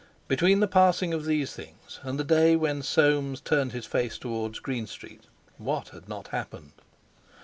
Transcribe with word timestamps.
Between 0.27 0.61
the 0.61 0.67
passing 0.67 1.13
of 1.13 1.25
these 1.25 1.53
things 1.53 1.99
and 2.01 2.19
the 2.19 2.23
day 2.23 2.55
when 2.55 2.81
Soames 2.81 3.39
turned 3.39 3.71
his 3.71 3.85
face 3.85 4.17
towards 4.17 4.57
Green 4.57 4.87
Street, 4.87 5.25
what 5.59 5.89
had 5.89 6.09
not 6.09 6.29
happened! 6.29 6.71